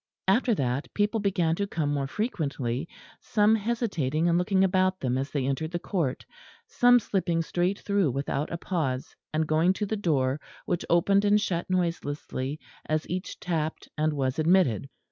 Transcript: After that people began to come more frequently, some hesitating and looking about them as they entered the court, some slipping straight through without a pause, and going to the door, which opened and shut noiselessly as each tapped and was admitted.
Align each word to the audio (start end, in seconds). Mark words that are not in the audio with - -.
After 0.27 0.55
that 0.55 0.91
people 0.95 1.19
began 1.19 1.55
to 1.57 1.67
come 1.67 1.93
more 1.93 2.07
frequently, 2.07 2.89
some 3.19 3.53
hesitating 3.53 4.27
and 4.27 4.35
looking 4.35 4.63
about 4.63 4.99
them 4.99 5.15
as 5.15 5.29
they 5.29 5.45
entered 5.45 5.69
the 5.69 5.77
court, 5.77 6.25
some 6.65 6.97
slipping 6.99 7.43
straight 7.43 7.77
through 7.77 8.09
without 8.09 8.51
a 8.51 8.57
pause, 8.57 9.15
and 9.31 9.45
going 9.45 9.73
to 9.73 9.85
the 9.85 9.95
door, 9.95 10.41
which 10.65 10.85
opened 10.89 11.23
and 11.23 11.39
shut 11.39 11.69
noiselessly 11.69 12.59
as 12.87 13.07
each 13.11 13.39
tapped 13.39 13.89
and 13.95 14.13
was 14.13 14.39
admitted. 14.39 14.89